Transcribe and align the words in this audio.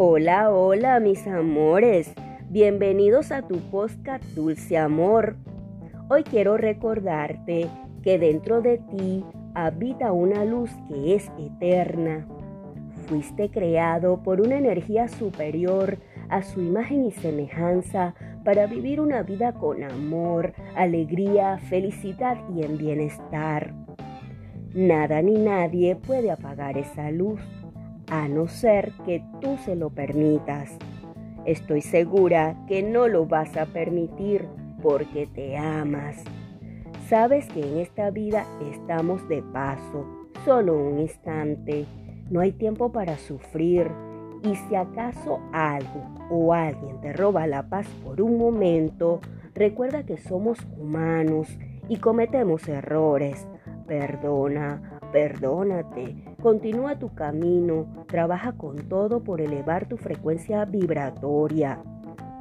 Hola, 0.00 0.52
hola 0.52 1.00
mis 1.00 1.26
amores, 1.26 2.14
bienvenidos 2.50 3.32
a 3.32 3.42
tu 3.42 3.56
podcast 3.68 4.22
Dulce 4.36 4.78
Amor. 4.78 5.34
Hoy 6.08 6.22
quiero 6.22 6.56
recordarte 6.56 7.68
que 8.04 8.16
dentro 8.16 8.62
de 8.62 8.78
ti 8.78 9.24
habita 9.56 10.12
una 10.12 10.44
luz 10.44 10.70
que 10.88 11.16
es 11.16 11.28
eterna. 11.36 12.28
Fuiste 13.08 13.50
creado 13.50 14.22
por 14.22 14.40
una 14.40 14.56
energía 14.56 15.08
superior 15.08 15.98
a 16.28 16.44
su 16.44 16.60
imagen 16.60 17.04
y 17.04 17.10
semejanza 17.10 18.14
para 18.44 18.68
vivir 18.68 19.00
una 19.00 19.24
vida 19.24 19.52
con 19.52 19.82
amor, 19.82 20.52
alegría, 20.76 21.58
felicidad 21.58 22.36
y 22.54 22.62
en 22.62 22.78
bienestar. 22.78 23.74
Nada 24.74 25.20
ni 25.22 25.32
nadie 25.32 25.96
puede 25.96 26.30
apagar 26.30 26.78
esa 26.78 27.10
luz, 27.10 27.40
a 28.10 28.28
no 28.28 28.48
ser 28.48 28.92
que 29.04 29.22
tú 29.40 29.56
se 29.64 29.76
lo 29.76 29.90
permitas. 29.90 30.76
Estoy 31.44 31.82
segura 31.82 32.56
que 32.66 32.82
no 32.82 33.08
lo 33.08 33.26
vas 33.26 33.56
a 33.56 33.66
permitir 33.66 34.46
porque 34.82 35.26
te 35.26 35.56
amas. 35.56 36.22
Sabes 37.08 37.46
que 37.48 37.60
en 37.60 37.78
esta 37.78 38.10
vida 38.10 38.44
estamos 38.70 39.26
de 39.28 39.42
paso, 39.42 40.06
solo 40.44 40.74
un 40.74 41.00
instante. 41.00 41.86
No 42.30 42.40
hay 42.40 42.52
tiempo 42.52 42.92
para 42.92 43.16
sufrir. 43.16 43.90
Y 44.42 44.54
si 44.54 44.76
acaso 44.76 45.40
algo 45.52 46.04
o 46.30 46.52
alguien 46.52 47.00
te 47.00 47.12
roba 47.12 47.46
la 47.46 47.68
paz 47.68 47.88
por 48.04 48.20
un 48.20 48.38
momento, 48.38 49.20
recuerda 49.54 50.04
que 50.04 50.16
somos 50.16 50.58
humanos 50.78 51.48
y 51.88 51.96
cometemos 51.96 52.68
errores. 52.68 53.48
Perdona, 53.86 55.00
perdónate, 55.12 56.16
continúa 56.42 56.98
tu 56.98 57.14
camino, 57.14 57.86
trabaja 58.06 58.52
con 58.52 58.76
todo 58.88 59.24
por 59.24 59.40
elevar 59.40 59.88
tu 59.88 59.96
frecuencia 59.96 60.64
vibratoria. 60.64 61.80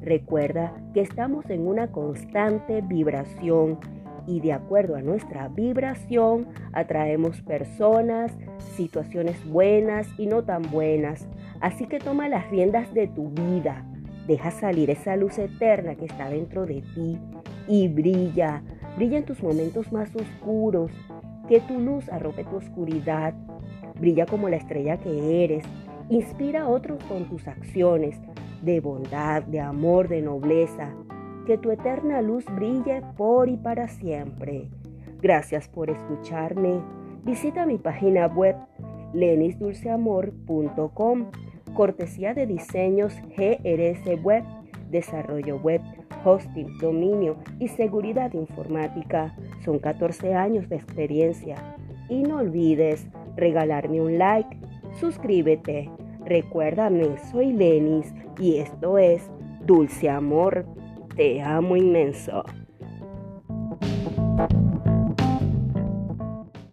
Recuerda 0.00 0.74
que 0.92 1.00
estamos 1.00 1.48
en 1.50 1.66
una 1.66 1.90
constante 1.90 2.82
vibración 2.82 3.78
y 4.26 4.40
de 4.40 4.52
acuerdo 4.52 4.96
a 4.96 5.02
nuestra 5.02 5.48
vibración 5.48 6.46
atraemos 6.72 7.42
personas, 7.42 8.32
situaciones 8.74 9.44
buenas 9.46 10.08
y 10.18 10.26
no 10.26 10.44
tan 10.44 10.62
buenas. 10.70 11.26
Así 11.60 11.86
que 11.86 11.98
toma 11.98 12.28
las 12.28 12.50
riendas 12.50 12.92
de 12.94 13.06
tu 13.06 13.30
vida, 13.30 13.84
deja 14.26 14.50
salir 14.50 14.90
esa 14.90 15.16
luz 15.16 15.38
eterna 15.38 15.94
que 15.94 16.06
está 16.06 16.28
dentro 16.28 16.66
de 16.66 16.82
ti 16.94 17.18
y 17.68 17.88
brilla, 17.88 18.62
brilla 18.96 19.18
en 19.18 19.24
tus 19.24 19.42
momentos 19.42 19.92
más 19.92 20.14
oscuros, 20.14 20.90
que 21.48 21.60
tu 21.60 21.80
luz 21.80 22.08
arrope 22.08 22.44
tu 22.44 22.56
oscuridad, 22.56 23.34
brilla 24.00 24.26
como 24.26 24.48
la 24.48 24.56
estrella 24.56 24.98
que 24.98 25.44
eres, 25.44 25.64
inspira 26.08 26.62
a 26.62 26.68
otros 26.68 27.02
con 27.04 27.24
tus 27.24 27.46
acciones 27.48 28.18
de 28.62 28.80
bondad, 28.80 29.42
de 29.42 29.60
amor, 29.60 30.08
de 30.08 30.22
nobleza, 30.22 30.94
que 31.46 31.58
tu 31.58 31.70
eterna 31.70 32.22
luz 32.22 32.44
brille 32.56 33.02
por 33.16 33.48
y 33.48 33.56
para 33.56 33.86
siempre. 33.88 34.68
Gracias 35.20 35.68
por 35.68 35.90
escucharme. 35.90 36.80
Visita 37.24 37.66
mi 37.66 37.78
página 37.78 38.26
web 38.26 38.56
lenisdulceamor.com, 39.14 41.30
cortesía 41.74 42.34
de 42.34 42.46
diseños 42.46 43.14
GRS 43.36 44.22
Web, 44.22 44.44
desarrollo 44.90 45.56
web, 45.56 45.80
hosting, 46.24 46.78
dominio 46.78 47.36
y 47.58 47.66
seguridad 47.68 48.32
informática. 48.32 49.36
Son 49.64 49.78
14 49.78 50.34
años 50.34 50.68
de 50.68 50.76
experiencia. 50.76 51.56
Y 52.08 52.22
no 52.22 52.38
olvides 52.38 53.06
regalarme 53.36 54.00
un 54.00 54.18
like, 54.18 54.56
suscríbete. 55.00 55.90
Recuérdame, 56.24 57.16
soy 57.30 57.52
Lenis 57.52 58.12
y 58.38 58.56
esto 58.58 58.98
es 58.98 59.30
Dulce 59.64 60.10
Amor. 60.10 60.66
Te 61.16 61.40
amo 61.42 61.76
inmenso. 61.76 62.44